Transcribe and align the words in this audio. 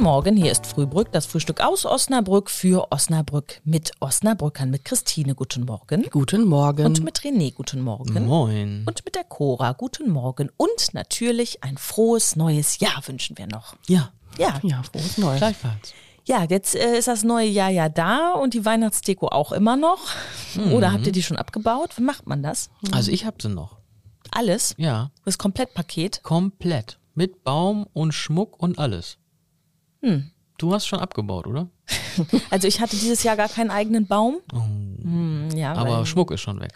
Morgen, 0.00 0.36
hier 0.36 0.52
ist 0.52 0.66
Frühbrück, 0.66 1.12
das 1.12 1.24
Frühstück 1.26 1.60
aus 1.60 1.86
Osnabrück 1.86 2.50
für 2.50 2.90
Osnabrück 2.92 3.60
mit 3.64 3.92
Osnabrückern, 4.00 4.70
mit 4.70 4.84
Christine, 4.84 5.34
guten 5.34 5.64
Morgen. 5.64 6.04
Guten 6.10 6.44
Morgen. 6.44 6.84
Und 6.86 7.02
mit 7.02 7.20
René, 7.20 7.54
guten 7.54 7.80
Morgen. 7.80 8.26
Moin. 8.26 8.84
Und 8.86 9.04
mit 9.04 9.14
der 9.14 9.24
Cora, 9.24 9.72
guten 9.72 10.10
Morgen. 10.10 10.50
Und 10.56 10.92
natürlich 10.92 11.62
ein 11.64 11.78
frohes 11.78 12.36
neues 12.36 12.78
Jahr 12.80 13.02
wünschen 13.06 13.38
wir 13.38 13.46
noch. 13.46 13.74
Ja, 13.86 14.10
Ja, 14.38 14.58
ja, 14.62 14.82
frohes 14.82 15.16
Neues. 15.18 15.38
gleichfalls. 15.38 15.94
ja 16.26 16.44
jetzt 16.48 16.74
äh, 16.74 16.98
ist 16.98 17.08
das 17.08 17.22
neue 17.24 17.48
Jahr 17.48 17.70
ja 17.70 17.88
da 17.88 18.32
und 18.32 18.54
die 18.54 18.64
Weihnachtsdeko 18.64 19.28
auch 19.28 19.52
immer 19.52 19.76
noch. 19.76 20.00
Oder 20.72 20.92
habt 20.92 21.06
ihr 21.06 21.12
die 21.12 21.22
schon 21.22 21.36
abgebaut? 21.38 21.96
Wie 21.98 22.02
macht 22.02 22.26
man 22.26 22.42
das? 22.42 22.68
Also 22.92 23.10
ich 23.10 23.24
hab 23.26 23.40
sie 23.40 23.48
noch. 23.48 23.78
Alles? 24.30 24.74
Ja, 24.76 25.10
Das 25.24 25.38
Komplettpaket? 25.38 26.22
komplett. 26.22 26.98
Mit 27.14 27.44
Baum 27.44 27.86
und 27.92 28.12
Schmuck 28.12 28.60
und 28.60 28.78
alles. 28.78 29.18
Du 30.58 30.72
hast 30.72 30.86
schon 30.86 31.00
abgebaut, 31.00 31.46
oder? 31.46 31.68
Also 32.50 32.68
ich 32.68 32.80
hatte 32.80 32.96
dieses 32.96 33.22
Jahr 33.24 33.36
gar 33.36 33.48
keinen 33.48 33.70
eigenen 33.70 34.06
Baum. 34.06 34.36
Hm, 34.52 35.48
ja, 35.56 35.72
Aber 35.74 35.98
weil, 35.98 36.06
Schmuck 36.06 36.30
ist 36.30 36.42
schon 36.42 36.60
weg. 36.60 36.70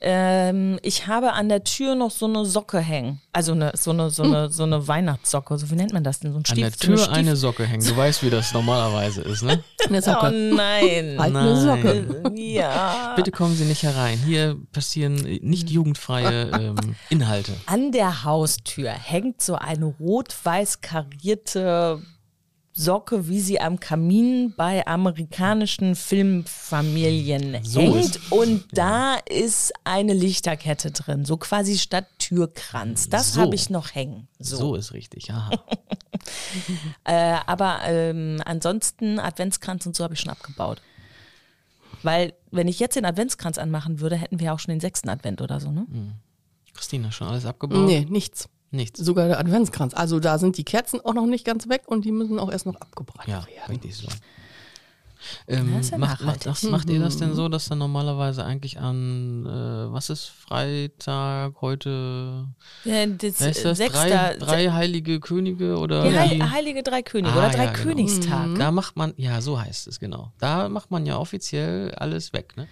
ähm, 0.00 0.78
ich 0.82 1.06
habe 1.06 1.34
an 1.34 1.48
der 1.50 1.62
Tür 1.62 1.94
noch 1.94 2.10
so 2.10 2.24
eine 2.26 2.44
Socke 2.46 2.80
hängen. 2.80 3.20
Also 3.34 3.52
eine, 3.52 3.72
so, 3.76 3.90
eine, 3.90 4.08
so, 4.08 4.22
eine, 4.22 4.48
so 4.48 4.62
eine 4.62 4.88
Weihnachtssocke. 4.88 5.58
So, 5.58 5.70
wie 5.70 5.74
nennt 5.74 5.92
man 5.92 6.02
das 6.02 6.20
denn? 6.20 6.32
So 6.32 6.38
ein 6.38 6.44
An 6.48 6.56
der 6.56 6.70
Stief, 6.70 6.80
so 6.80 6.86
eine 6.86 6.96
Tür 6.96 7.04
Stief 7.04 7.16
eine 7.18 7.36
Socke 7.36 7.66
hängen. 7.66 7.84
Du 7.86 7.94
weißt, 7.96 8.22
wie 8.22 8.30
das 8.30 8.52
normalerweise 8.54 9.20
ist, 9.20 9.42
ne? 9.42 9.62
Eine 9.86 9.98
Oh 9.98 10.00
Socke. 10.00 10.30
nein. 10.32 11.16
Halt 11.18 11.36
eine 11.36 11.60
Socke. 11.60 12.32
ja. 12.34 13.12
Bitte 13.14 13.30
kommen 13.30 13.54
Sie 13.54 13.64
nicht 13.64 13.82
herein. 13.82 14.18
Hier 14.24 14.56
passieren 14.72 15.16
nicht 15.42 15.68
jugendfreie 15.70 16.50
ähm, 16.50 16.76
Inhalte. 17.10 17.52
An 17.66 17.92
der 17.92 18.24
Haustür 18.24 18.90
hängt 18.90 19.42
so 19.42 19.54
eine 19.56 19.84
rot-weiß 19.84 20.80
karierte 20.80 22.00
Socke, 22.74 23.28
wie 23.28 23.40
sie 23.40 23.60
am 23.60 23.78
Kamin 23.80 24.54
bei 24.56 24.86
amerikanischen 24.86 25.94
Filmfamilien 25.94 27.62
So 27.64 27.80
hängt. 27.80 27.96
ist- 28.16 28.32
Und 28.32 28.64
da 28.72 29.16
ist 29.28 29.72
eine 29.84 30.14
Lichterkette 30.14 30.90
drin, 30.90 31.24
so 31.26 31.36
quasi 31.36 31.76
statt 31.78 32.06
Türkranz. 32.18 33.08
Das 33.10 33.34
So. 33.34 33.42
habe 33.42 33.54
ich 33.54 33.68
noch 33.68 33.94
hängen. 33.94 34.26
So, 34.38 34.74
ist 34.74 34.92
richtig. 34.92 35.30
Aha. 35.30 35.50
Äh, 37.04 37.36
aber 37.46 37.80
ähm, 37.86 38.40
ansonsten 38.44 39.18
Adventskranz 39.18 39.86
und 39.86 39.96
so 39.96 40.04
habe 40.04 40.14
ich 40.14 40.20
schon 40.20 40.30
abgebaut. 40.30 40.80
Weil, 42.04 42.34
wenn 42.52 42.68
ich 42.68 42.78
jetzt 42.78 42.94
den 42.94 43.04
Adventskranz 43.04 43.58
anmachen 43.58 43.98
würde, 44.00 44.14
hätten 44.16 44.38
wir 44.38 44.52
auch 44.52 44.58
schon 44.60 44.72
den 44.72 44.80
sechsten 44.80 45.08
Advent 45.08 45.40
oder 45.40 45.58
so, 45.58 45.72
ne? 45.72 45.86
Christina, 46.74 47.10
schon 47.10 47.26
alles 47.28 47.44
abgebaut? 47.44 47.86
Nee, 47.86 48.06
nichts. 48.08 48.48
Nichts. 48.72 48.98
Sogar 48.98 49.28
der 49.28 49.38
Adventskranz. 49.38 49.94
Also 49.94 50.18
da 50.18 50.38
sind 50.38 50.56
die 50.56 50.64
Kerzen 50.64 51.00
auch 51.00 51.14
noch 51.14 51.26
nicht 51.26 51.44
ganz 51.44 51.68
weg 51.68 51.82
und 51.86 52.04
die 52.04 52.10
müssen 52.12 52.38
auch 52.38 52.50
erst 52.50 52.66
noch 52.66 52.76
abgebrannt 52.76 53.28
Ja, 53.28 53.46
werden. 53.46 53.68
richtig 53.68 53.94
so. 53.96 54.08
Ähm, 55.46 55.72
Ja, 55.74 55.80
ja 55.80 55.98
macht, 55.98 56.22
macht, 56.22 56.46
das, 56.46 56.62
macht 56.64 56.90
ihr 56.90 56.98
das 56.98 57.16
denn 57.18 57.34
so, 57.34 57.48
dass 57.48 57.66
dann 57.68 57.78
normalerweise 57.78 58.44
eigentlich 58.44 58.80
an, 58.80 59.46
äh, 59.46 59.92
was 59.92 60.10
ist 60.10 60.24
Freitag 60.26 61.60
heute? 61.60 62.48
Ja, 62.84 63.06
das, 63.06 63.40
ist 63.40 63.64
das? 63.64 63.78
Sechster, 63.78 64.34
Drei, 64.34 64.36
drei 64.38 64.70
heilige 64.70 65.20
Könige 65.20 65.76
oder? 65.78 66.08
Die 66.08 66.18
Heil? 66.18 66.50
Heilige 66.50 66.82
Drei 66.82 67.02
Könige 67.02 67.34
Ah, 67.34 67.38
oder 67.38 67.50
Drei 67.50 67.64
ja, 67.66 67.72
genau. 67.72 67.84
Königstag. 67.84 68.48
Da 68.58 68.70
macht 68.72 68.96
man, 68.96 69.14
ja, 69.16 69.40
so 69.40 69.60
heißt 69.60 69.86
es 69.86 70.00
genau. 70.00 70.32
Da 70.38 70.68
macht 70.68 70.90
man 70.90 71.06
ja 71.06 71.18
offiziell 71.18 71.94
alles 71.94 72.32
weg, 72.32 72.56
ne? 72.56 72.66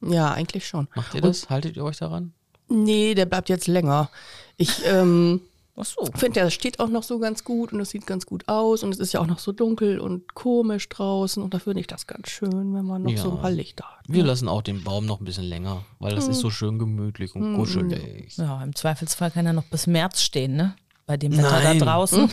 Ja, 0.00 0.32
eigentlich 0.32 0.66
schon. 0.66 0.88
Macht 0.94 1.14
ihr 1.14 1.20
das? 1.20 1.50
Haltet 1.50 1.76
ihr 1.76 1.84
euch 1.84 1.98
daran? 1.98 2.32
Nee, 2.70 3.14
der 3.14 3.26
bleibt 3.26 3.48
jetzt 3.48 3.66
länger. 3.66 4.10
Ich 4.56 4.82
ähm, 4.86 5.40
so. 5.76 6.04
finde, 6.14 6.40
der 6.40 6.50
steht 6.50 6.78
auch 6.80 6.88
noch 6.88 7.02
so 7.02 7.18
ganz 7.18 7.44
gut 7.44 7.72
und 7.72 7.80
es 7.80 7.90
sieht 7.90 8.06
ganz 8.06 8.26
gut 8.26 8.46
aus 8.48 8.82
und 8.82 8.92
es 8.92 8.98
ist 9.00 9.12
ja 9.12 9.20
auch 9.20 9.26
noch 9.26 9.38
so 9.38 9.52
dunkel 9.52 9.98
und 9.98 10.34
komisch 10.34 10.88
draußen 10.88 11.42
und 11.42 11.52
da 11.54 11.58
finde 11.58 11.80
ich 11.80 11.86
das 11.86 12.06
ganz 12.06 12.28
schön, 12.28 12.74
wenn 12.74 12.84
man 12.84 13.02
noch 13.02 13.10
Ja. 13.10 13.18
so 13.22 13.30
ein 13.32 13.40
paar 13.40 13.50
Lichter 13.50 13.84
hat. 13.84 14.04
Wir 14.08 14.24
lassen 14.24 14.48
auch 14.48 14.62
den 14.62 14.82
Baum 14.84 15.06
noch 15.06 15.20
ein 15.20 15.24
bisschen 15.24 15.44
länger, 15.44 15.84
weil 15.98 16.14
das 16.14 16.28
ist 16.28 16.40
so 16.40 16.50
schön 16.50 16.78
gemütlich 16.78 17.34
und 17.34 17.54
kuschelig. 17.56 18.36
Ja, 18.36 18.62
im 18.62 18.74
Zweifelsfall 18.74 19.30
kann 19.30 19.46
er 19.46 19.52
noch 19.52 19.64
bis 19.64 19.86
März 19.86 20.22
stehen, 20.22 20.56
ne? 20.56 20.74
Bei 21.10 21.16
dem 21.16 21.36
Wetter 21.36 21.50
Nein. 21.50 21.80
da 21.80 21.84
draußen. 21.86 22.32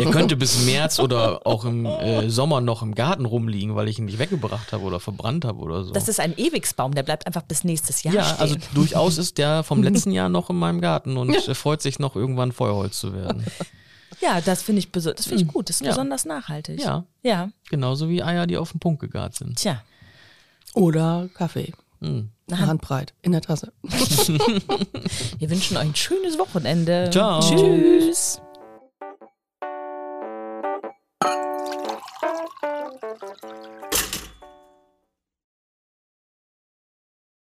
Er 0.00 0.10
könnte 0.10 0.34
bis 0.34 0.64
März 0.64 0.98
oder 0.98 1.46
auch 1.46 1.66
im 1.66 1.84
äh, 1.84 2.30
Sommer 2.30 2.62
noch 2.62 2.80
im 2.80 2.94
Garten 2.94 3.26
rumliegen, 3.26 3.76
weil 3.76 3.86
ich 3.86 3.98
ihn 3.98 4.06
nicht 4.06 4.18
weggebracht 4.18 4.72
habe 4.72 4.82
oder 4.84 4.98
verbrannt 4.98 5.44
habe 5.44 5.58
oder 5.60 5.84
so. 5.84 5.92
Das 5.92 6.08
ist 6.08 6.20
ein 6.20 6.32
Ewigsbaum, 6.38 6.94
der 6.94 7.02
bleibt 7.02 7.26
einfach 7.26 7.42
bis 7.42 7.64
nächstes 7.64 8.02
Jahr 8.02 8.14
ja, 8.14 8.24
stehen. 8.24 8.40
also 8.40 8.56
durchaus 8.72 9.18
ist 9.18 9.36
der 9.36 9.62
vom 9.62 9.82
letzten 9.82 10.10
Jahr 10.10 10.30
noch 10.30 10.48
in 10.48 10.56
meinem 10.56 10.80
Garten 10.80 11.18
und 11.18 11.34
äh, 11.34 11.54
freut 11.54 11.82
sich 11.82 11.98
noch 11.98 12.16
irgendwann 12.16 12.52
Feuerholz 12.52 12.98
zu 12.98 13.12
werden. 13.12 13.44
ja, 14.22 14.40
das 14.40 14.62
finde 14.62 14.78
ich, 14.78 14.90
das 14.90 15.04
finde 15.26 15.42
ich 15.42 15.48
gut. 15.48 15.68
Das 15.68 15.76
ist 15.76 15.82
Ja. 15.82 15.90
besonders 15.90 16.24
nachhaltig. 16.24 16.80
Ja. 16.80 17.04
Ja, 17.22 17.50
Genauso 17.68 18.08
wie 18.08 18.22
Eier, 18.22 18.46
die 18.46 18.56
auf 18.56 18.70
den 18.72 18.80
Punkt 18.80 19.00
gegart 19.00 19.34
sind. 19.34 19.58
tja. 19.58 19.82
Oder 20.72 21.28
Kaffee. 21.34 21.74
Hm. 22.00 22.30
Eine 22.50 22.66
Handbreit 22.66 23.14
in 23.22 23.32
der 23.32 23.40
Tasse. 23.40 23.72
Wir 25.38 25.50
wünschen 25.50 25.76
euch 25.76 25.84
ein 25.84 25.94
schönes 25.94 26.38
Wochenende. 26.38 27.08
Ciao. 27.10 27.40
Tschüss. 27.40 28.40